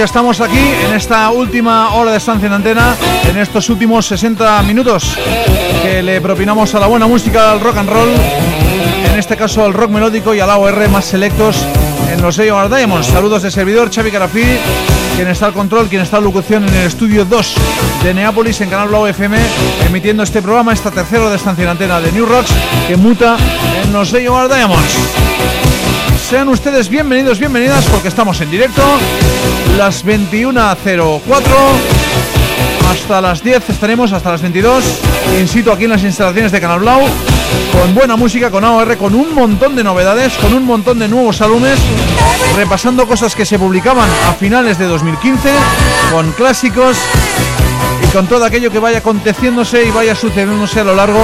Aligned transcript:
ya 0.00 0.04
estamos 0.06 0.40
aquí 0.40 0.56
en 0.56 0.94
esta 0.94 1.28
última 1.28 1.92
hora 1.92 2.12
de 2.12 2.16
estancia 2.16 2.46
en 2.46 2.54
antena, 2.54 2.96
en 3.28 3.36
estos 3.36 3.68
últimos 3.68 4.06
60 4.06 4.62
minutos 4.62 5.14
que 5.82 6.02
le 6.02 6.22
propinamos 6.22 6.74
a 6.74 6.80
la 6.80 6.86
buena 6.86 7.06
música, 7.06 7.52
al 7.52 7.60
rock 7.60 7.76
and 7.76 7.90
roll, 7.90 8.08
en 8.08 9.18
este 9.18 9.36
caso 9.36 9.62
al 9.62 9.74
rock 9.74 9.90
melódico 9.90 10.34
y 10.34 10.40
al 10.40 10.48
AOR 10.48 10.88
más 10.88 11.04
selectos 11.04 11.66
en 12.10 12.22
los 12.22 12.34
sellos 12.34 12.74
Diamonds. 12.74 13.08
Saludos 13.08 13.42
de 13.42 13.50
servidor 13.50 13.94
Xavi 13.94 14.10
Carafí, 14.10 14.44
quien 15.16 15.28
está 15.28 15.44
al 15.44 15.52
control, 15.52 15.88
quien 15.88 16.00
está 16.00 16.16
en 16.16 16.24
locución 16.24 16.66
en 16.66 16.74
el 16.74 16.86
estudio 16.86 17.26
2 17.26 17.54
de 18.02 18.14
Neápolis 18.14 18.58
en 18.62 18.70
Canal 18.70 18.88
Blau 18.88 19.06
FM, 19.06 19.36
emitiendo 19.86 20.22
este 20.22 20.40
programa, 20.40 20.72
esta 20.72 20.90
tercera 20.90 21.20
hora 21.20 21.30
de 21.30 21.36
estancia 21.36 21.64
en 21.64 21.70
antena 21.72 22.00
de 22.00 22.10
New 22.12 22.24
Rocks, 22.24 22.52
que 22.88 22.96
muta 22.96 23.36
en 23.84 23.92
los 23.92 24.08
sellos 24.08 24.48
Diamonds. 24.48 25.69
Sean 26.30 26.48
ustedes 26.48 26.88
bienvenidos, 26.88 27.40
bienvenidas, 27.40 27.84
porque 27.86 28.06
estamos 28.06 28.40
en 28.40 28.52
directo. 28.52 28.82
Las 29.76 30.06
21.04 30.06 31.20
hasta 32.88 33.20
las 33.20 33.42
10 33.42 33.68
estaremos, 33.68 34.12
hasta 34.12 34.30
las 34.30 34.40
22. 34.40 34.84
In 35.40 35.48
situ 35.48 35.72
aquí 35.72 35.84
en 35.84 35.90
las 35.90 36.04
instalaciones 36.04 36.52
de 36.52 36.60
Canal 36.60 36.78
Blau. 36.78 37.00
Con 37.72 37.96
buena 37.96 38.14
música, 38.14 38.48
con 38.48 38.64
AOR, 38.64 38.96
con 38.96 39.16
un 39.16 39.34
montón 39.34 39.74
de 39.74 39.82
novedades, 39.82 40.34
con 40.34 40.54
un 40.54 40.64
montón 40.64 41.00
de 41.00 41.08
nuevos 41.08 41.40
álbumes. 41.40 41.80
Repasando 42.54 43.08
cosas 43.08 43.34
que 43.34 43.44
se 43.44 43.58
publicaban 43.58 44.08
a 44.28 44.32
finales 44.32 44.78
de 44.78 44.84
2015, 44.84 45.50
con 46.12 46.30
clásicos 46.30 46.96
con 48.12 48.26
todo 48.26 48.44
aquello 48.44 48.70
que 48.70 48.78
vaya 48.78 48.98
aconteciéndose 48.98 49.84
y 49.84 49.90
vaya 49.90 50.14
sucediéndose 50.14 50.80
a 50.80 50.84
lo 50.84 50.94
largo 50.94 51.20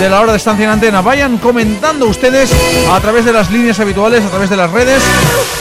de 0.00 0.08
la 0.08 0.20
hora 0.20 0.32
de 0.32 0.38
estancia 0.38 0.64
en 0.64 0.70
antena. 0.70 1.02
Vayan 1.02 1.36
comentando 1.38 2.06
ustedes 2.06 2.50
a 2.90 3.00
través 3.00 3.24
de 3.24 3.32
las 3.32 3.50
líneas 3.50 3.78
habituales, 3.80 4.24
a 4.24 4.28
través 4.28 4.48
de 4.48 4.56
las 4.56 4.70
redes, 4.70 5.02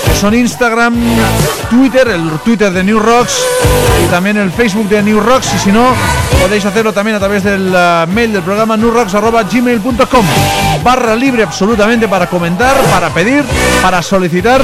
que 0.05 0.15
son 0.15 0.33
Instagram, 0.33 0.95
Twitter, 1.69 2.07
el 2.07 2.29
Twitter 2.39 2.71
de 2.71 2.83
New 2.83 2.99
Rocks 2.99 3.43
y 4.03 4.09
también 4.09 4.37
el 4.37 4.51
Facebook 4.51 4.87
de 4.87 5.03
New 5.03 5.19
Rocks. 5.19 5.53
Y 5.55 5.59
si 5.59 5.71
no, 5.71 5.93
podéis 6.41 6.65
hacerlo 6.65 6.93
también 6.93 7.17
a 7.17 7.19
través 7.19 7.43
del 7.43 7.73
uh, 7.73 8.07
mail 8.11 8.31
del 8.31 8.43
programa 8.43 8.77
newrocks.gmail.com. 8.77 10.25
Barra 10.83 11.15
libre 11.15 11.43
absolutamente 11.43 12.07
para 12.07 12.27
comentar, 12.27 12.75
para 12.91 13.09
pedir, 13.09 13.43
para 13.81 14.01
solicitar 14.01 14.61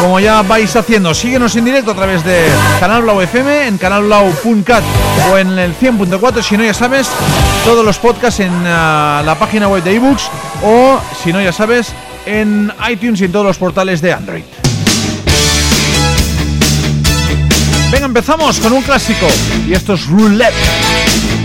como 0.00 0.20
ya 0.20 0.42
vais 0.42 0.74
haciendo. 0.76 1.14
Síguenos 1.14 1.54
en 1.56 1.64
directo 1.64 1.90
a 1.90 1.94
través 1.94 2.24
de 2.24 2.46
Canal 2.80 3.02
Blau 3.02 3.20
FM, 3.20 3.68
en 3.68 3.78
canalblau.cat 3.78 4.82
o 5.30 5.38
en 5.38 5.58
el 5.58 5.74
100.4. 5.76 6.42
Si 6.42 6.56
no, 6.56 6.64
ya 6.64 6.74
sabes, 6.74 7.08
todos 7.64 7.84
los 7.84 7.98
podcasts 7.98 8.40
en 8.40 8.52
uh, 8.52 8.64
la 9.24 9.36
página 9.38 9.68
web 9.68 9.82
de 9.82 9.94
ebooks 9.94 10.28
o, 10.64 11.00
si 11.22 11.32
no, 11.32 11.40
ya 11.40 11.52
sabes, 11.52 11.92
en 12.26 12.72
iTunes 12.90 13.20
y 13.20 13.24
en 13.24 13.32
todos 13.32 13.46
los 13.46 13.58
portales 13.58 14.00
de 14.00 14.12
Android. 14.12 14.44
Venga, 17.90 18.06
empezamos 18.06 18.58
con 18.58 18.72
un 18.72 18.82
clásico 18.82 19.26
y 19.66 19.72
esto 19.72 19.94
es 19.94 20.06
Roulette. 20.06 21.35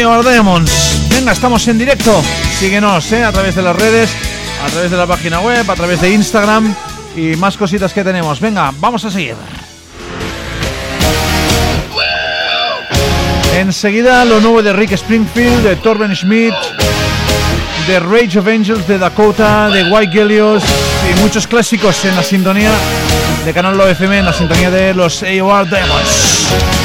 Estupendo 0.00 0.14
estos 0.14 0.16
Our 0.16 0.24
Diamonds. 0.24 1.08
Venga, 1.10 1.32
estamos 1.32 1.68
en 1.68 1.78
directo. 1.78 2.22
Síguenos 2.58 3.12
¿eh? 3.12 3.22
a 3.22 3.32
través 3.32 3.54
de 3.54 3.62
las 3.62 3.76
redes, 3.76 4.10
a 4.64 4.70
través 4.70 4.90
de 4.90 4.96
la 4.96 5.06
página 5.06 5.40
web, 5.40 5.70
a 5.70 5.74
través 5.74 6.00
de 6.00 6.10
Instagram 6.10 6.74
y 7.14 7.36
más 7.36 7.56
cositas 7.56 7.92
que 7.92 8.02
tenemos. 8.02 8.40
Venga, 8.40 8.72
vamos 8.78 9.04
a 9.04 9.10
seguir. 9.10 9.34
Enseguida 13.54 14.24
lo 14.24 14.40
nuevo 14.40 14.62
de 14.62 14.72
Rick 14.72 14.92
Springfield, 14.92 15.64
de 15.64 15.76
Torben 15.76 16.14
Schmidt, 16.14 16.54
de 17.86 18.00
Rage 18.00 18.38
of 18.38 18.46
Angels 18.46 18.86
de 18.88 18.98
Dakota, 18.98 19.68
de 19.68 19.84
White 19.84 20.12
Gillios 20.12 20.62
y 21.10 21.20
muchos 21.20 21.46
clásicos 21.46 22.04
en 22.06 22.16
la 22.16 22.22
sintonía 22.22 22.72
de 23.44 23.52
Canal 23.52 23.76
Lo 23.76 23.86
FM, 23.86 24.20
en 24.20 24.24
la 24.24 24.32
sintonía 24.32 24.70
de 24.70 24.94
los 24.94 25.22
AOR 25.22 25.68
Diamonds. 25.68 26.79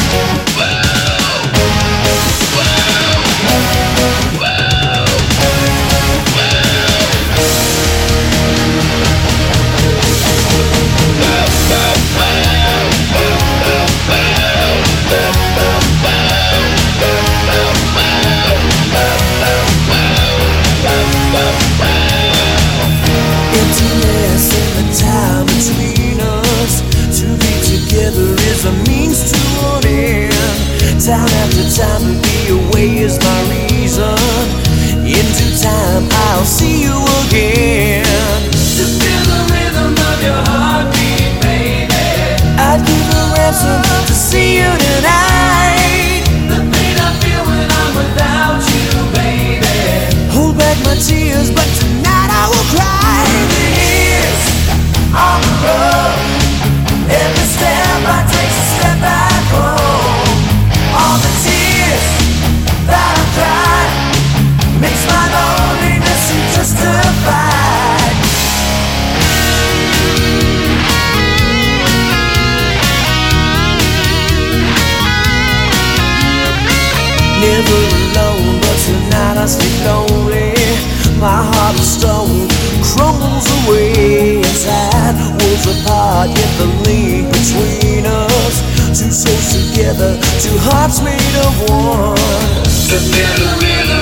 Time 31.05 31.21
after 31.21 31.61
time 31.69 32.01
to 32.01 32.13
be 32.25 32.49
away 32.49 32.97
is 32.97 33.19
my 33.19 33.41
reason. 33.53 34.17
Into 35.05 35.61
time, 35.61 36.09
I'll 36.09 36.43
see 36.43 36.81
you 36.81 36.97
again. 37.27 38.03
To 38.49 38.85
feel 38.97 39.23
the 39.29 39.41
rhythm 39.53 39.93
of 39.93 40.17
your 40.25 40.41
heartbeat, 40.49 41.29
baby. 41.45 41.93
I'd 42.57 42.81
give 42.81 43.05
a 43.13 43.37
ransom 43.37 43.85
to 44.07 44.13
see 44.13 44.57
you 44.57 44.65
tonight. 44.65 46.25
The 46.49 46.57
pain 46.73 46.97
I 46.97 47.13
feel 47.21 47.43
when 47.53 47.69
I'm 47.69 47.93
without 48.01 48.65
you, 48.65 48.89
baby. 49.13 50.33
Hold 50.33 50.57
back 50.57 50.77
my 50.85 50.95
tears, 50.95 51.51
but 51.51 51.84
sleep 79.47 79.77
lonely. 79.85 80.53
My 81.19 81.41
heart 81.51 81.75
of 81.79 81.85
stone 81.85 82.47
crumbles 82.83 83.47
away 83.63 84.37
inside, 84.37 85.15
walls 85.39 85.65
apart, 85.65 86.29
yet 86.29 86.51
the 86.57 86.67
link 86.85 87.31
between 87.31 88.05
us 88.05 88.75
Two 88.95 89.11
souls 89.11 89.51
together, 89.51 90.15
two 90.39 90.55
hearts 90.57 91.01
made 91.03 91.35
of 91.43 91.69
one. 91.69 92.15
The 92.87 92.95
rhythm 93.59 93.94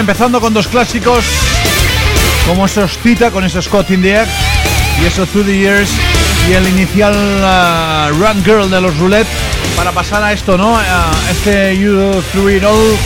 empezando 0.00 0.40
con 0.40 0.54
dos 0.54 0.66
clásicos 0.66 1.24
como 2.46 2.64
esos 2.64 2.96
Tita 2.98 3.30
con 3.30 3.44
esos 3.44 3.66
Scott 3.66 3.90
in 3.90 4.00
the 4.00 4.12
Air 4.12 4.26
y 5.02 5.04
esos 5.04 5.28
Through 5.28 5.44
the 5.44 5.58
Years 5.58 5.90
y 6.48 6.52
el 6.54 6.66
inicial 6.68 7.14
uh, 7.14 8.10
Run 8.18 8.42
Girl 8.42 8.70
de 8.70 8.80
los 8.80 8.96
Roulette 8.96 9.28
para 9.76 9.92
pasar 9.92 10.22
a 10.22 10.32
esto, 10.32 10.56
¿no? 10.56 10.76
A 10.76 11.10
este 11.30 11.78
You 11.78 12.22
Threw 12.32 12.48
It 12.48 12.64
All 12.64 12.96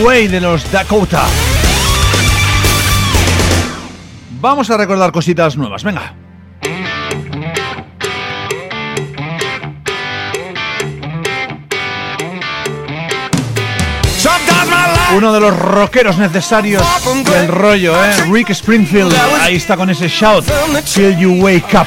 Away 0.00 0.28
de 0.28 0.40
los 0.40 0.70
Dakota. 0.70 1.24
Vamos 4.40 4.70
a 4.70 4.76
recordar 4.76 5.10
cositas 5.10 5.56
nuevas, 5.56 5.82
venga. 5.82 6.21
uno 15.16 15.32
de 15.32 15.40
los 15.40 15.56
rockeros 15.56 16.18
necesarios 16.18 16.82
del 17.24 17.48
rollo, 17.48 17.94
¿eh? 18.04 18.12
Rick 18.30 18.50
Springfield, 18.50 19.14
ahí 19.40 19.56
está 19.56 19.76
con 19.76 19.90
ese 19.90 20.08
shout, 20.08 20.44
Till 20.94 21.16
You 21.16 21.32
Wake 21.42 21.76
Up. 21.76 21.86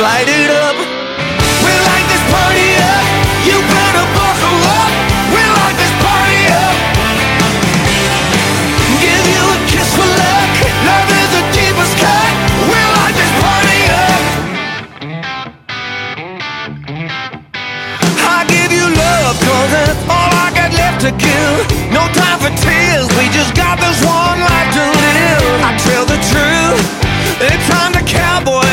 Light 0.00 0.26
it 0.28 0.50
up. 0.50 0.83
you. 21.22 21.46
No 21.92 22.08
time 22.12 22.38
for 22.40 22.52
tears, 22.58 23.06
we 23.18 23.28
just 23.30 23.54
got 23.54 23.78
this 23.78 23.98
one 24.04 24.40
life 24.40 24.70
to 24.74 24.84
live. 25.04 25.42
I 25.62 25.70
tell 25.86 26.04
the 26.04 26.18
truth, 26.32 26.82
it's 27.40 27.66
time 27.68 27.92
to 27.92 28.02
cowboy. 28.02 28.63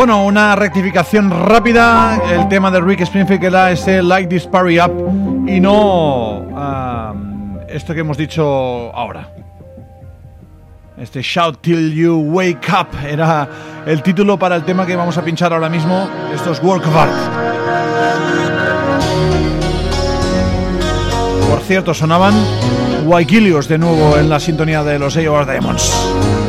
Bueno, 0.00 0.24
una 0.24 0.56
rectificación 0.56 1.30
rápida. 1.30 2.18
El 2.32 2.48
tema 2.48 2.70
de 2.70 2.80
Rick 2.80 3.02
Springfield 3.02 3.52
da 3.52 3.70
ese 3.70 4.02
Like 4.02 4.28
This 4.28 4.46
Party 4.46 4.80
Up 4.80 5.46
y 5.46 5.60
no 5.60 6.46
esto 7.68 7.92
que 7.92 8.00
hemos 8.00 8.16
dicho 8.16 8.42
ahora. 8.96 9.28
Este 10.96 11.20
Shout 11.20 11.60
Till 11.60 11.94
You 11.94 12.16
Wake 12.16 12.66
Up 12.72 12.86
era 13.06 13.46
el 13.84 14.02
título 14.02 14.38
para 14.38 14.56
el 14.56 14.64
tema 14.64 14.86
que 14.86 14.96
vamos 14.96 15.18
a 15.18 15.22
pinchar 15.22 15.52
ahora 15.52 15.68
mismo. 15.68 16.08
Estos 16.34 16.62
Work 16.62 16.86
of 16.86 16.96
Art. 16.96 17.12
Por 21.50 21.60
cierto, 21.60 21.92
sonaban 21.92 22.32
Waikilios 23.04 23.68
de 23.68 23.76
nuevo 23.76 24.16
en 24.16 24.30
la 24.30 24.40
sintonía 24.40 24.82
de 24.82 24.98
los 24.98 25.18
AOR 25.18 25.44
Diamonds. 25.44 26.39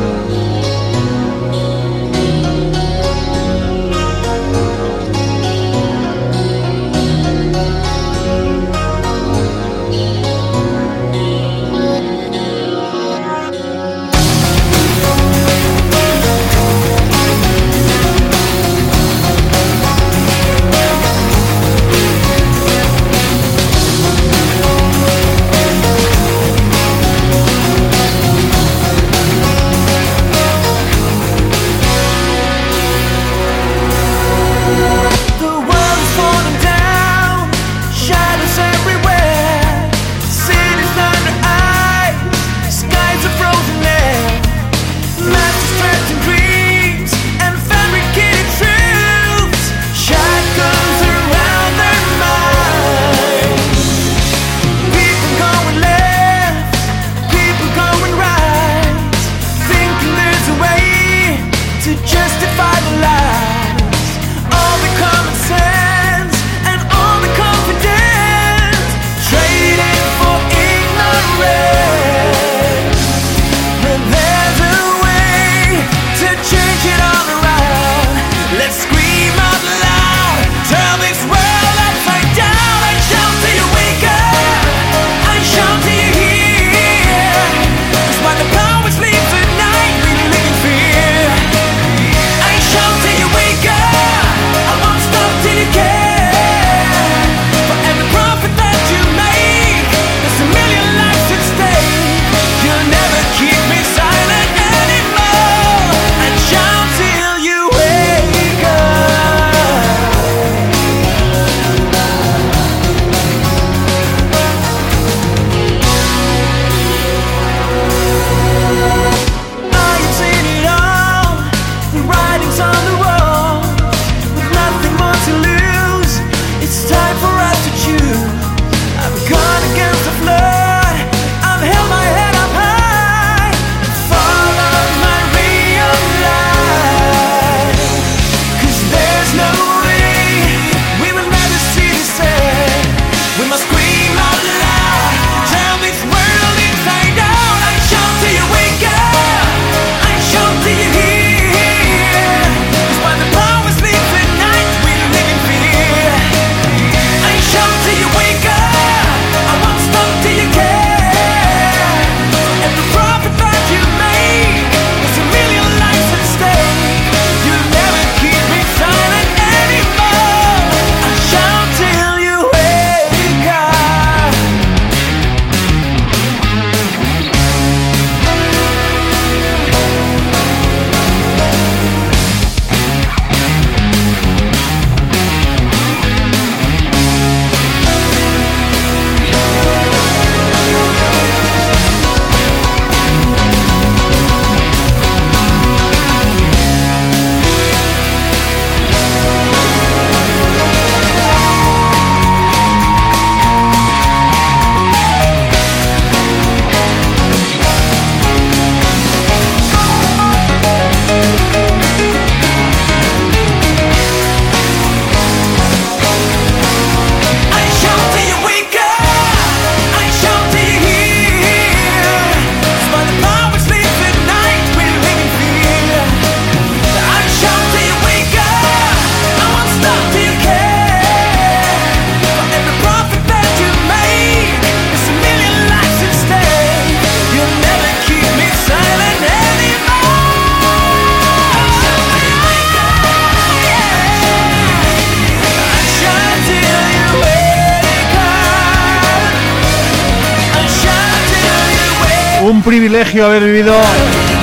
Privilegio 253.12 253.26
haber 253.26 253.44
vivido 253.44 253.74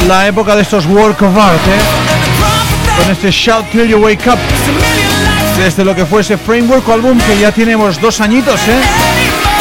la 0.08 0.28
época 0.28 0.56
de 0.56 0.62
estos 0.62 0.86
Work 0.86 1.24
of 1.24 1.36
Art, 1.36 1.60
¿eh? 1.68 3.02
con 3.02 3.12
este 3.12 3.32
Shout 3.32 3.72
Till 3.72 3.88
You 3.88 3.98
Wake 3.98 4.30
Up, 4.30 4.38
desde 5.58 5.84
lo 5.84 5.96
que 5.96 6.06
fue 6.06 6.22
ese 6.22 6.38
Framework 6.38 6.88
álbum 6.88 7.18
que 7.20 7.40
ya 7.40 7.52
tenemos 7.52 8.00
dos 8.00 8.22
añitos. 8.22 8.60
¿eh? 8.68 9.59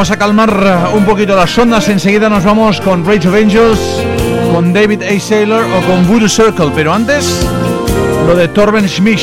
Vamos 0.00 0.12
a 0.12 0.16
calmar 0.16 0.88
un 0.94 1.04
poquito 1.04 1.36
las 1.36 1.58
ondas. 1.58 1.86
Enseguida 1.90 2.30
nos 2.30 2.42
vamos 2.42 2.80
con 2.80 3.04
Rage 3.04 3.28
of 3.28 3.34
Angels, 3.34 3.78
con 4.50 4.72
David 4.72 5.02
A. 5.02 5.20
Saylor 5.20 5.62
o 5.62 5.86
con 5.86 6.08
Voodoo 6.08 6.26
Circle. 6.26 6.70
Pero 6.74 6.94
antes, 6.94 7.46
lo 8.26 8.34
de 8.34 8.48
Torben 8.48 8.88
Schmidt. 8.88 9.20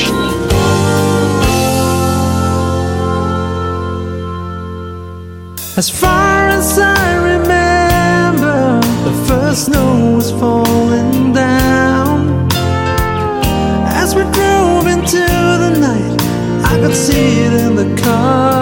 As 5.76 5.90
far 5.90 6.50
as 6.50 6.78
I 6.78 7.16
remember, 7.24 8.78
the 9.02 9.26
first 9.26 9.64
snow 9.64 10.14
was 10.14 10.30
falling 10.30 11.32
down. 11.32 12.46
As 14.00 14.14
we 14.14 14.22
drove 14.30 14.86
into 14.86 15.26
the 15.58 15.76
night, 15.76 16.22
I 16.62 16.78
could 16.80 16.94
see 16.94 17.40
it 17.40 17.54
in 17.66 17.74
the 17.74 18.00
car. 18.00 18.57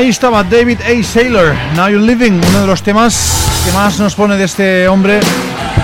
Ahí 0.00 0.08
estaba 0.08 0.42
David 0.42 0.78
A. 0.80 1.04
Saylor, 1.04 1.54
Now 1.76 1.90
You're 1.90 2.00
Living, 2.02 2.40
uno 2.48 2.62
de 2.62 2.66
los 2.66 2.82
temas 2.82 3.62
que 3.66 3.72
más 3.72 3.98
nos 3.98 4.14
pone 4.14 4.34
de 4.34 4.44
este 4.44 4.88
hombre, 4.88 5.20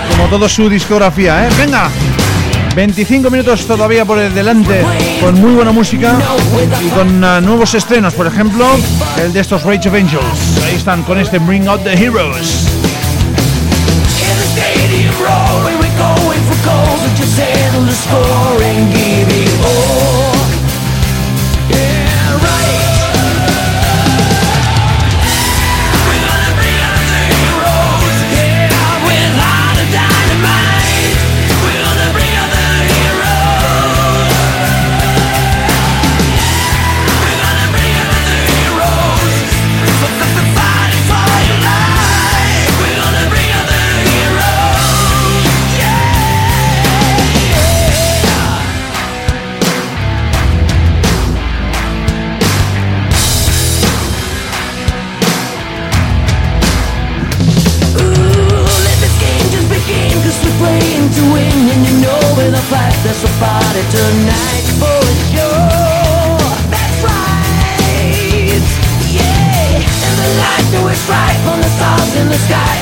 como 0.09 0.27
toda 0.27 0.49
su 0.49 0.67
discografía. 0.67 1.45
¿eh? 1.45 1.49
Venga, 1.55 1.87
25 2.75 3.29
minutos 3.29 3.67
todavía 3.67 4.05
por 4.05 4.17
el 4.17 4.33
delante, 4.33 4.83
con 5.21 5.39
muy 5.39 5.53
buena 5.53 5.71
música 5.71 6.17
y 6.83 6.89
con 6.89 7.23
ah, 7.23 7.39
nuevos 7.41 7.75
estrenos, 7.75 8.15
por 8.15 8.25
ejemplo, 8.25 8.65
el 9.21 9.33
de 9.33 9.39
estos 9.39 9.61
Rage 9.61 9.87
of 9.87 9.93
Angels. 9.93 10.63
Ahí 10.65 10.77
están 10.77 11.03
con 11.03 11.19
este 11.19 11.37
Bring 11.37 11.67
Out 11.67 11.83
the 11.83 11.93
Heroes. 11.93 12.65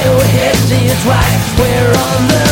you 0.05 0.11
hit 0.37 0.55
it's 0.69 1.03
twice. 1.03 1.59
We're 1.59 1.89
on 1.89 2.27
the 2.27 2.44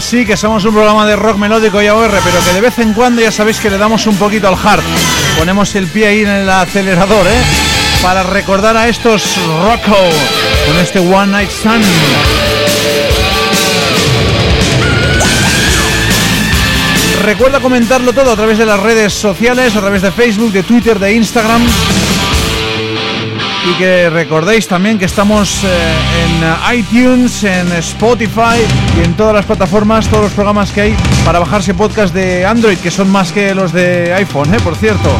Sí, 0.00 0.24
que 0.24 0.36
somos 0.36 0.64
un 0.64 0.72
programa 0.72 1.04
de 1.06 1.16
rock 1.16 1.36
melódico 1.36 1.82
y 1.82 1.86
AOR, 1.86 2.10
pero 2.10 2.42
que 2.44 2.52
de 2.52 2.60
vez 2.60 2.78
en 2.78 2.94
cuando 2.94 3.20
ya 3.20 3.32
sabéis 3.32 3.58
que 3.58 3.68
le 3.68 3.76
damos 3.76 4.06
un 4.06 4.16
poquito 4.16 4.48
al 4.48 4.54
hard. 4.54 4.82
Ponemos 5.36 5.74
el 5.74 5.86
pie 5.88 6.06
ahí 6.06 6.20
en 6.22 6.28
el 6.28 6.48
acelerador, 6.48 7.26
¿eh? 7.26 7.42
Para 8.00 8.22
recordar 8.22 8.76
a 8.76 8.88
estos 8.88 9.36
Rocco 9.62 9.98
con 10.66 10.78
este 10.78 11.00
One 11.00 11.32
Night 11.32 11.50
Sun. 11.50 11.82
Recuerda 17.24 17.60
comentarlo 17.60 18.12
todo 18.12 18.32
a 18.32 18.36
través 18.36 18.56
de 18.56 18.66
las 18.66 18.80
redes 18.80 19.12
sociales, 19.12 19.74
a 19.76 19.80
través 19.80 20.00
de 20.00 20.12
Facebook, 20.12 20.52
de 20.52 20.62
Twitter, 20.62 20.98
de 20.98 21.12
Instagram. 21.12 21.66
Y 23.66 23.74
que 23.78 24.08
recordéis 24.10 24.66
también 24.68 24.98
que 24.98 25.04
estamos 25.04 25.62
eh, 25.64 25.94
en 26.24 26.78
iTunes, 26.78 27.44
en 27.44 27.70
Spotify 27.72 28.60
y 28.96 29.04
en 29.04 29.14
todas 29.14 29.34
las 29.34 29.44
plataformas, 29.44 30.08
todos 30.08 30.24
los 30.24 30.32
programas 30.32 30.70
que 30.70 30.80
hay 30.82 30.96
para 31.24 31.38
bajarse 31.38 31.74
podcast 31.74 32.14
de 32.14 32.46
Android, 32.46 32.78
que 32.78 32.90
son 32.90 33.10
más 33.10 33.32
que 33.32 33.54
los 33.54 33.72
de 33.72 34.14
iPhone, 34.14 34.54
¿eh? 34.54 34.58
por 34.62 34.76
cierto. 34.76 35.10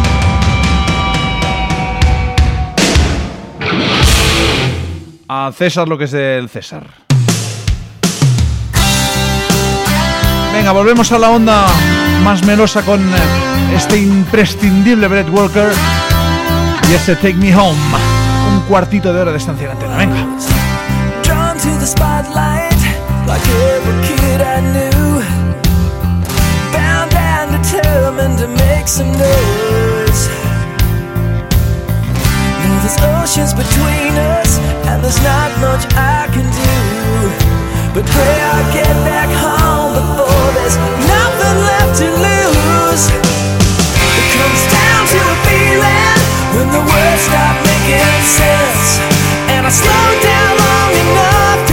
A 5.28 5.52
César 5.52 5.86
lo 5.88 5.98
que 5.98 6.04
es 6.04 6.12
del 6.12 6.48
César. 6.48 6.86
Venga, 10.54 10.72
volvemos 10.72 11.12
a 11.12 11.18
la 11.18 11.30
onda 11.30 11.66
más 12.24 12.44
melosa 12.44 12.82
con 12.82 13.00
eh, 13.00 13.16
este 13.76 13.98
imprescindible 13.98 15.06
Brett 15.06 15.28
Walker 15.28 15.70
y 16.90 16.94
ese 16.94 17.14
Take 17.14 17.34
Me 17.34 17.54
Home. 17.54 18.07
Cuartito 18.68 19.12
de 19.12 19.20
hora 19.20 19.32
de 19.32 19.38
estancia 19.38 19.66
en 19.66 19.72
antena. 19.72 19.96
Venga. 19.96 20.26
Oceans 33.28 33.52
between 33.52 34.14
us, 34.40 34.58
and 34.88 35.04
there's 35.04 35.20
not 35.22 35.50
much 35.60 35.84
I 35.94 36.26
can 36.32 36.48
do. 36.48 36.74
But 37.92 38.06
pray 38.06 38.36
I 38.40 38.72
get 38.72 38.94
back 39.04 39.28
home 39.28 39.92
before 39.92 40.48
there's 40.56 40.78
nothing 41.06 41.56
left 41.68 41.92
to 42.00 42.08
lose. 42.08 43.04
It 44.18 44.26
comes 44.32 44.62
down 44.72 45.02
to 45.12 45.18
a 45.20 45.36
feeling 45.44 46.18
when 46.56 46.68
the 46.72 46.80
words 46.80 47.22
stop 47.28 47.67
making 47.88 48.22
sense. 48.22 49.00
And 49.48 49.64
I 49.66 49.70
slowed 49.70 50.20
down 50.22 50.52
long 50.60 50.92
enough 50.92 51.67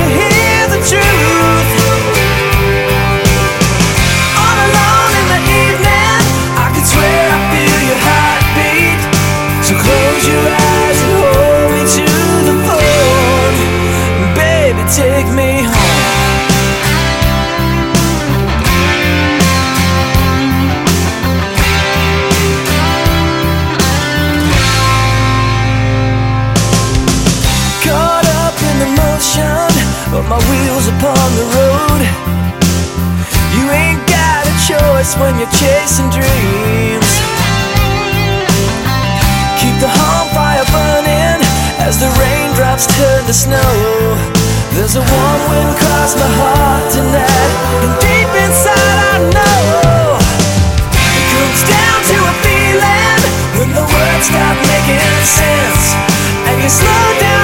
a 35.05 35.19
when 35.19 35.37
you're 35.37 35.55
chasing 35.61 36.09
dreams. 36.09 37.11
Keep 39.61 39.77
the 39.77 39.89
home 39.89 40.29
fire 40.33 40.65
burning 40.73 41.41
as 41.85 41.99
the 41.99 42.09
raindrops 42.17 42.87
turn 42.97 43.25
the 43.27 43.33
snow. 43.33 43.73
There's 44.73 44.95
a 44.95 45.03
warm 45.05 45.41
wind 45.49 45.69
across 45.77 46.15
my 46.15 46.29
heart 46.41 46.91
tonight, 46.91 47.53
and 47.85 47.93
deep 48.01 48.31
inside 48.45 48.97
I 49.13 49.17
know 49.29 50.17
it 50.89 51.25
comes 51.33 51.61
down 51.69 51.99
to 52.11 52.17
a 52.17 52.35
feeling 52.41 53.21
when 53.57 53.69
the 53.77 53.85
words 53.85 54.25
stop 54.25 54.57
making 54.73 55.01
sense, 55.21 55.93
and 56.49 56.55
you 56.61 56.69
slow 56.69 57.05
down 57.19 57.34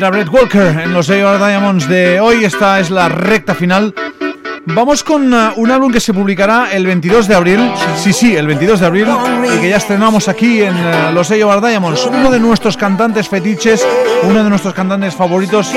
Era 0.00 0.08
Brett 0.08 0.30
Walker 0.32 0.80
en 0.82 0.94
los 0.94 1.10
AOR 1.10 1.36
Diamonds 1.36 1.86
de 1.86 2.20
hoy. 2.20 2.42
Esta 2.42 2.80
es 2.80 2.88
la 2.88 3.10
recta 3.10 3.54
final. 3.54 3.94
Vamos 4.64 5.04
con 5.04 5.30
uh, 5.30 5.52
un 5.56 5.70
álbum 5.70 5.92
que 5.92 6.00
se 6.00 6.14
publicará 6.14 6.72
el 6.72 6.86
22 6.86 7.28
de 7.28 7.34
abril. 7.34 7.70
Sí, 7.96 8.14
sí, 8.14 8.34
el 8.34 8.46
22 8.46 8.80
de 8.80 8.86
abril. 8.86 9.06
Y 9.54 9.60
que 9.60 9.68
ya 9.68 9.76
estrenamos 9.76 10.26
aquí 10.26 10.62
en 10.62 10.74
uh, 10.74 11.12
los 11.12 11.30
AOR 11.30 11.60
Diamonds. 11.60 12.06
Uno 12.06 12.30
de 12.30 12.40
nuestros 12.40 12.78
cantantes 12.78 13.28
fetiches, 13.28 13.86
uno 14.22 14.42
de 14.42 14.48
nuestros 14.48 14.72
cantantes 14.72 15.14
favoritos 15.14 15.70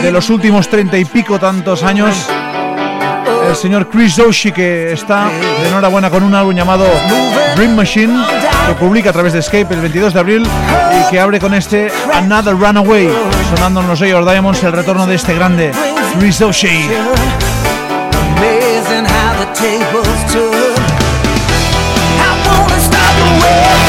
de 0.00 0.12
los 0.12 0.30
últimos 0.30 0.70
treinta 0.70 0.96
y 0.96 1.04
pico 1.04 1.38
tantos 1.38 1.82
años. 1.82 2.26
El 3.48 3.56
señor 3.56 3.88
Chris 3.88 4.18
Oshie, 4.18 4.52
que 4.52 4.92
está 4.92 5.28
de 5.62 5.68
enhorabuena 5.68 6.10
con 6.10 6.22
un 6.22 6.34
álbum 6.34 6.54
llamado 6.54 6.84
Dream 7.56 7.74
Machine, 7.74 8.14
que 8.66 8.74
publica 8.74 9.08
a 9.08 9.12
través 9.12 9.32
de 9.32 9.38
Escape 9.38 9.72
el 9.72 9.80
22 9.80 10.12
de 10.12 10.20
abril 10.20 10.46
y 11.00 11.10
que 11.10 11.18
abre 11.18 11.40
con 11.40 11.54
este 11.54 11.90
Another 12.12 12.54
Runaway, 12.54 13.08
sonando 13.54 13.80
en 13.80 13.88
los 13.88 14.02
AOR 14.02 14.30
Diamonds 14.30 14.62
el 14.62 14.72
retorno 14.72 15.06
de 15.06 15.14
este 15.14 15.34
grande 15.34 15.72
Chris 16.18 16.42
Oshie. 16.42 16.90
Amazing 18.36 19.06
how 19.06 19.34
the 19.38 19.46
tables 19.54 20.32
turn. 20.32 20.74
I 22.20 22.30
wanna 22.46 22.78
stop 22.80 23.14
the 23.16 23.30
world 23.42 23.87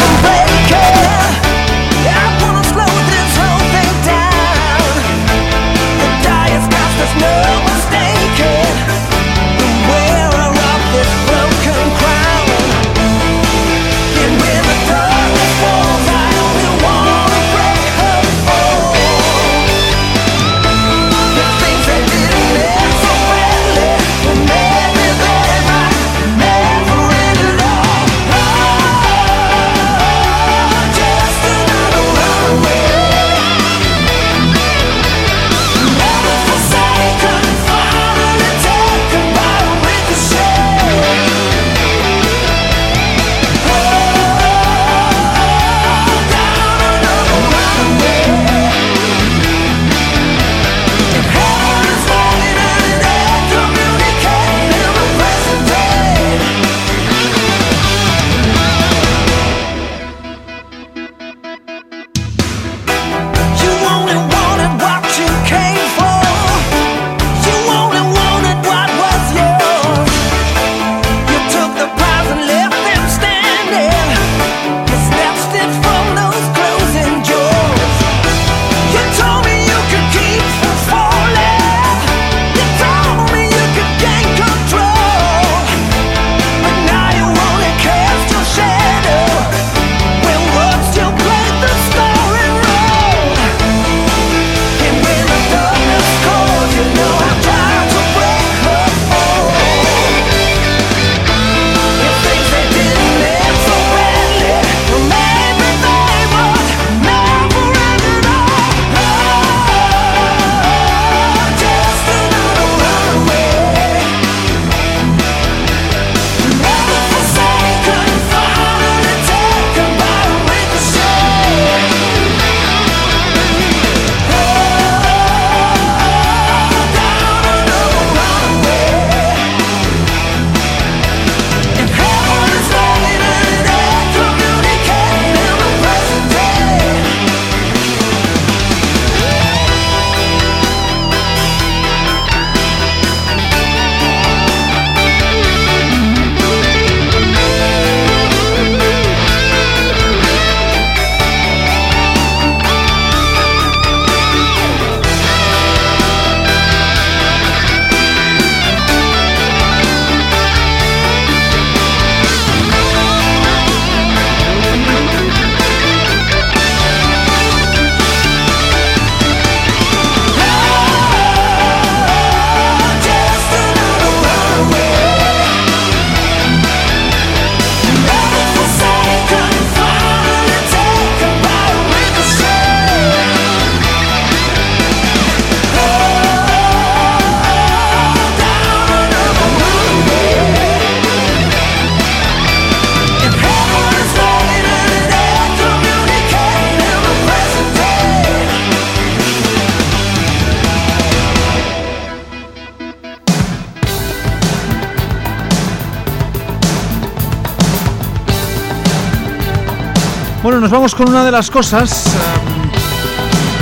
Bueno, 210.59 210.71
nos 210.71 210.77
vamos 210.77 210.93
con 210.93 211.07
una 211.07 211.23
de 211.23 211.31
las 211.31 211.49
cosas 211.49 212.05
eh, 212.07 212.09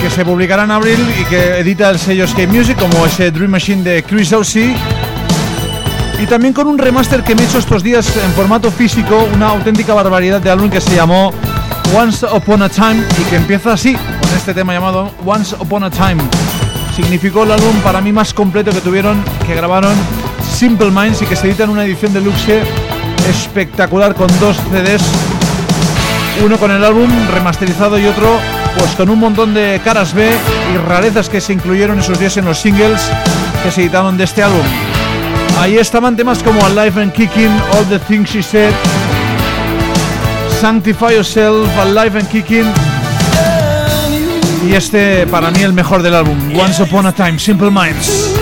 que 0.02 0.10
se 0.10 0.26
publicará 0.26 0.64
en 0.64 0.72
abril 0.72 0.98
y 1.22 1.26
que 1.26 1.60
edita 1.60 1.91
el 1.91 2.00
sello 2.00 2.24
Escape 2.24 2.48
Music, 2.48 2.76
como 2.76 3.06
ese 3.06 3.30
Dream 3.30 3.52
Machine 3.52 3.84
de 3.84 4.02
Chris 4.02 4.34
O'Sea. 4.34 4.76
Y 6.20 6.26
también 6.26 6.56
con 6.56 6.66
un 6.66 6.76
remaster 6.76 7.24
que 7.24 7.36
me 7.36 7.43
he 7.43 7.45
hecho 7.45 7.60
estos 7.60 7.84
días 7.84 8.12
en 8.18 8.32
formato 8.32 8.72
físico, 8.72 9.30
una 9.32 9.50
auténtica 9.50 9.93
barbaridad 9.93 10.41
de 10.41 10.50
álbum 10.50 10.72
que 10.72 10.82
se 10.82 10.95
llamó 10.95 11.32
Once 11.95 12.26
Upon 12.26 12.64
a 12.64 12.70
Time 12.70 13.04
y 13.22 13.30
que 13.30 13.36
empieza 13.36 13.74
así, 13.74 13.93
con 13.93 14.36
este 14.36 14.56
tema 14.56 14.74
llamado 14.74 15.12
Once 15.24 15.56
Upon 15.60 15.84
a 15.84 15.91
Time. 15.91 16.18
Significó 16.95 17.43
el 17.43 17.52
álbum 17.52 17.76
para 17.84 18.02
mí 18.02 18.12
más 18.12 18.34
completo 18.34 18.72
que 18.72 18.82
tuvieron, 18.82 19.24
que 19.45 19.54
grabaron 19.54 19.93
Simple 20.52 20.89
Minds 20.89 21.22
y 21.22 21.28
que 21.28 21.36
se 21.36 21.45
edita 21.45 21.66
en 21.66 21.70
una 21.70 21.86
edición 21.86 22.12
de 22.12 22.22
luxe 22.22 22.64
espectacular 23.30 24.16
con 24.16 24.28
dos 24.39 24.58
CDs, 24.72 25.04
uno 26.43 26.57
con 26.57 26.71
el 26.71 26.83
álbum 26.83 27.09
remasterizado 27.33 27.97
y 27.99 28.05
otro 28.05 28.39
pues 28.77 28.91
con 28.95 29.09
un 29.09 29.19
montón 29.19 29.53
de 29.53 29.81
caras 29.83 30.13
B 30.13 30.29
y 30.73 30.77
rarezas 30.77 31.29
que 31.29 31.41
se 31.41 31.53
incluyeron 31.53 31.99
esos 31.99 32.19
días 32.19 32.38
en 32.38 32.45
los 32.45 32.59
singles 32.59 33.01
que 33.63 33.71
se 33.71 33.81
editaron 33.81 34.17
de 34.17 34.23
este 34.23 34.43
álbum. 34.43 34.65
Ahí 35.59 35.77
estaban 35.77 36.15
temas 36.15 36.43
como 36.43 36.63
Alive 36.65 37.01
and 37.01 37.11
Kicking, 37.13 37.51
All 37.73 37.85
the 37.89 37.99
Things 37.99 38.29
She 38.29 38.43
Said, 38.43 38.73
Sanctify 40.61 41.13
Yourself, 41.15 41.67
Alive 41.79 42.19
and 42.19 42.29
Kicking. 42.29 42.65
Y 44.67 44.73
este, 44.73 45.25
para 45.27 45.49
mí, 45.49 45.61
el 45.61 45.73
mejor 45.73 46.03
del 46.03 46.13
álbum, 46.13 46.38
Once 46.55 46.81
Upon 46.83 47.07
a 47.07 47.11
Time, 47.11 47.39
Simple 47.39 47.71
Minds. 47.71 48.36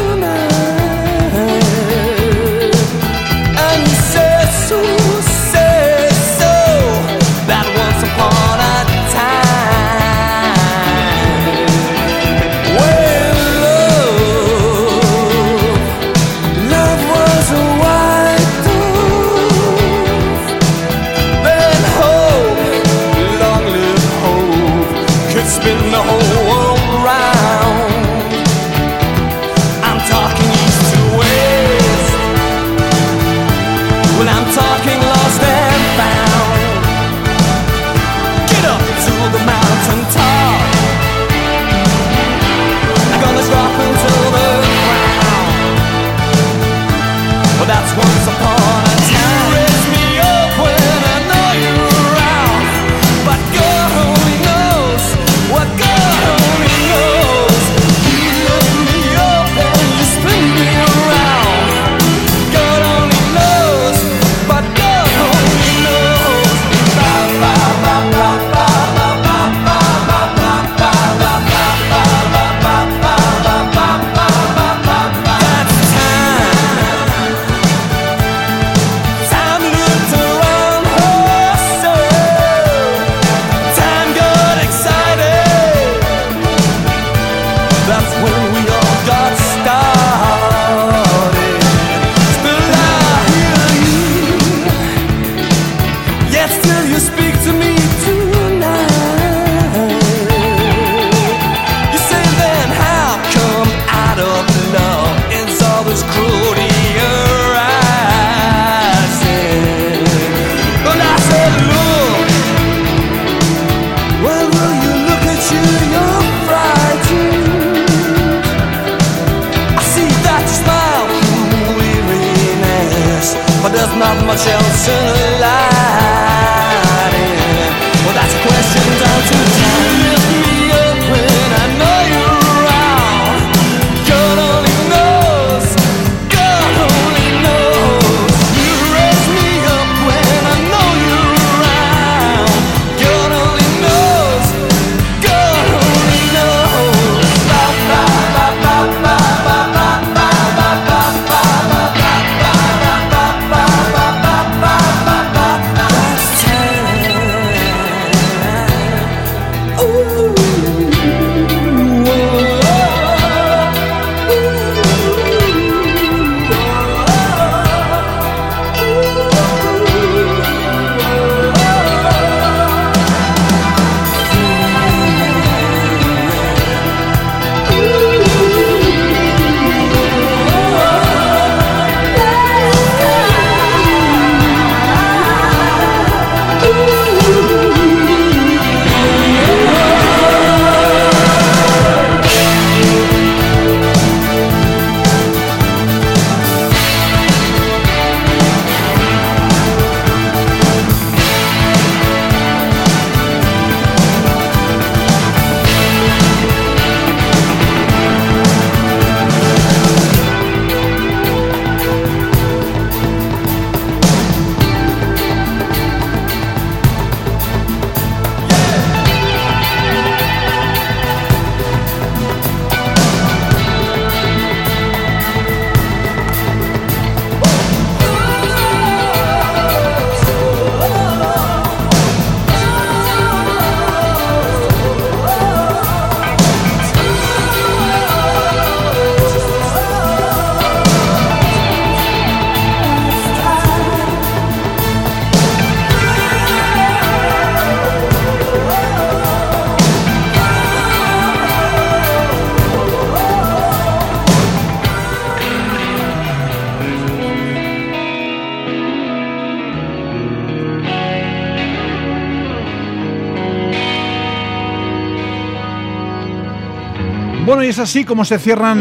Es 267.76 267.80
así 267.80 268.06
como 268.06 268.24
se 268.24 268.40
cierran 268.40 268.80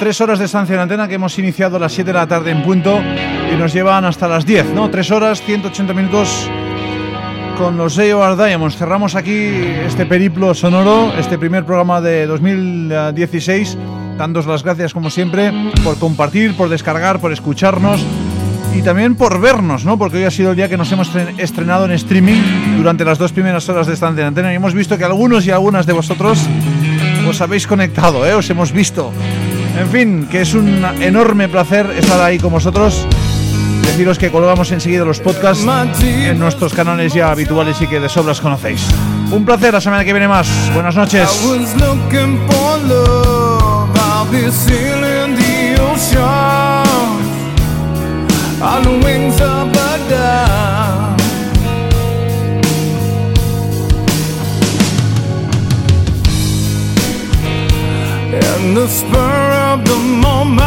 tres 0.00 0.20
horas 0.20 0.40
de 0.40 0.46
estancia 0.46 0.74
en 0.74 0.80
antena 0.80 1.06
que 1.06 1.14
hemos 1.14 1.38
iniciado 1.38 1.76
a 1.76 1.78
las 1.78 1.92
7 1.92 2.08
de 2.08 2.18
la 2.18 2.26
tarde 2.26 2.50
en 2.50 2.64
punto 2.64 3.00
y 3.00 3.56
nos 3.56 3.72
llevan 3.72 4.04
hasta 4.04 4.26
las 4.26 4.44
10, 4.44 4.74
¿no? 4.74 4.90
Tres 4.90 5.12
horas, 5.12 5.40
180 5.42 5.94
minutos 5.94 6.50
con 7.56 7.76
los 7.76 7.96
AOR 7.96 8.36
Diamonds. 8.36 8.76
Cerramos 8.76 9.14
aquí 9.14 9.32
este 9.86 10.06
periplo 10.06 10.54
sonoro, 10.54 11.12
este 11.16 11.38
primer 11.38 11.64
programa 11.64 12.00
de 12.00 12.26
2016. 12.26 13.78
Dándos 14.16 14.46
las 14.46 14.64
gracias, 14.64 14.92
como 14.92 15.08
siempre, 15.08 15.52
por 15.84 16.00
compartir, 16.00 16.56
por 16.56 16.68
descargar, 16.70 17.20
por 17.20 17.32
escucharnos 17.32 18.04
y 18.74 18.82
también 18.82 19.14
por 19.14 19.40
vernos, 19.40 19.84
¿no? 19.84 19.96
Porque 19.96 20.16
hoy 20.16 20.24
ha 20.24 20.32
sido 20.32 20.50
el 20.50 20.56
día 20.56 20.68
que 20.68 20.76
nos 20.76 20.90
hemos 20.90 21.10
estrenado 21.36 21.84
en 21.84 21.92
streaming 21.92 22.40
durante 22.76 23.04
las 23.04 23.18
dos 23.18 23.30
primeras 23.30 23.68
horas 23.68 23.86
de 23.86 23.94
estancia 23.94 24.22
en 24.22 24.28
antena 24.28 24.52
y 24.52 24.56
hemos 24.56 24.74
visto 24.74 24.98
que 24.98 25.04
algunos 25.04 25.46
y 25.46 25.52
algunas 25.52 25.86
de 25.86 25.92
vosotros 25.92 26.40
os 27.28 27.40
habéis 27.40 27.66
conectado, 27.66 28.26
¿eh? 28.26 28.34
os 28.34 28.48
hemos 28.50 28.72
visto. 28.72 29.12
En 29.78 29.88
fin, 29.90 30.28
que 30.30 30.40
es 30.40 30.54
un 30.54 30.84
enorme 31.00 31.48
placer 31.48 31.86
estar 31.96 32.20
ahí 32.20 32.38
con 32.38 32.52
vosotros. 32.52 33.06
Deciros 33.82 34.18
que 34.18 34.30
colgamos 34.30 34.72
enseguida 34.72 35.04
los 35.04 35.20
podcasts 35.20 35.64
en 36.02 36.38
nuestros 36.38 36.72
canales 36.72 37.12
ya 37.14 37.30
habituales 37.30 37.80
y 37.80 37.86
que 37.86 38.00
de 38.00 38.08
sobras 38.08 38.40
conocéis. 38.40 38.86
Un 39.30 39.44
placer, 39.44 39.72
la 39.72 39.80
semana 39.80 40.04
que 40.04 40.12
viene 40.12 40.28
más. 40.28 40.48
Buenas 40.74 40.96
noches. 40.96 41.28
In 58.68 58.74
the 58.74 58.86
spur 58.86 59.44
of 59.72 59.84
the 59.84 59.96
moment. 59.96 60.64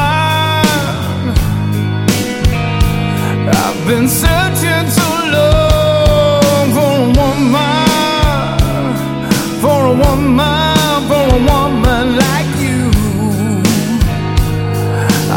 I've 3.61 3.81
been 3.87 4.07
searching 4.07 4.87
so 4.99 5.09
long 5.37 6.65
for 6.77 6.93
a 7.05 7.11
woman, 7.21 8.57
for 9.61 9.79
a 9.85 9.95
woman, 10.03 10.95
for 11.09 11.25
a 11.37 11.41
woman 11.51 12.05
like 12.23 12.51
you, 12.65 12.91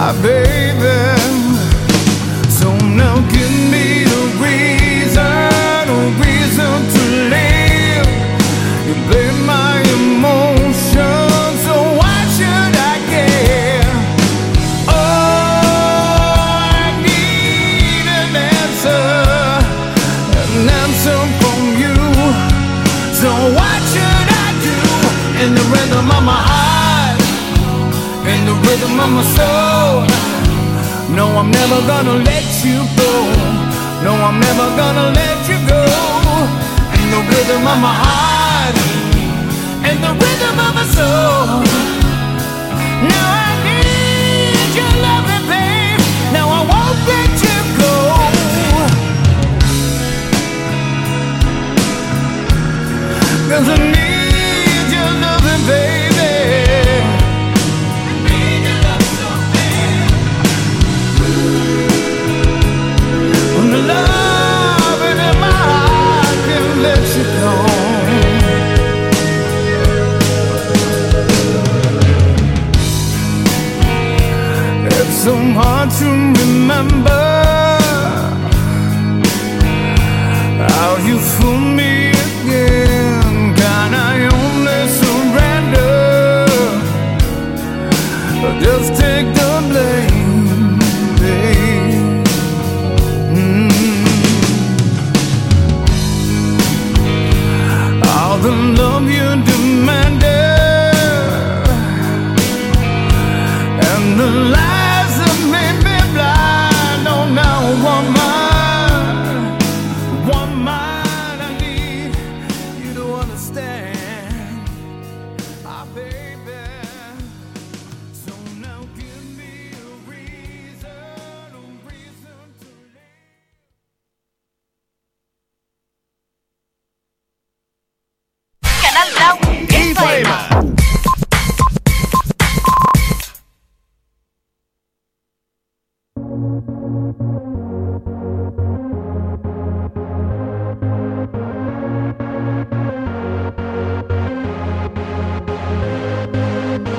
ah, 0.01 0.12
baby. 0.23 1.24
Let 32.23 32.65
you 32.65 33.04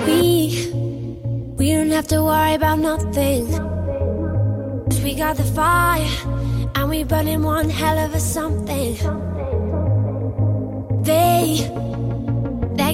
We 0.08 0.72
we 1.58 1.74
don't 1.74 1.92
have 1.92 2.08
to 2.08 2.24
worry 2.24 2.54
about 2.56 2.80
nothing. 2.80 3.48
'Cause 4.86 5.02
we 5.02 5.16
got 5.16 5.36
the 5.38 5.44
fire 5.44 6.08
and 6.76 6.90
we 6.90 7.04
burning 7.04 7.44
one 7.44 7.70
hell 7.70 7.98
of 8.06 8.14
a 8.14 8.20
something. 8.20 8.96
They 11.04 11.70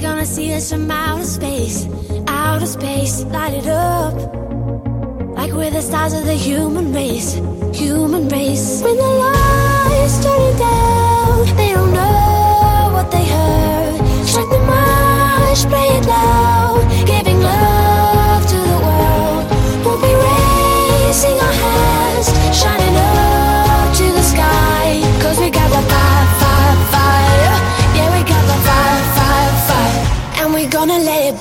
gonna 0.01 0.25
see 0.25 0.51
us 0.53 0.71
from 0.71 0.89
outer 0.89 1.23
space, 1.23 1.87
outer 2.27 2.65
space, 2.65 3.23
light 3.25 3.53
it 3.53 3.67
up. 3.67 4.15
Like 5.37 5.53
we're 5.53 5.69
the 5.69 5.81
stars 5.81 6.13
of 6.13 6.25
the 6.25 6.33
human 6.33 6.91
race, 6.91 7.33
human 7.71 8.27
race. 8.27 8.81
When 8.81 8.97
the 8.97 9.11
lights 9.23 10.23
turning 10.23 10.57
down, 10.57 11.55
they 11.55 11.73
don't 11.73 11.93
know 11.93 12.89
what 12.93 13.11
they 13.11 13.25
heard. 13.25 14.25
Strike 14.25 14.49
the 14.49 14.59
march, 14.59 15.59
play 15.69 15.87
it 15.99 16.10
gonna 30.87 30.97
let 30.97 31.35
it 31.35 31.40